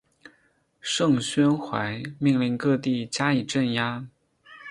[0.79, 4.07] 盛宣怀命令各地加以镇压。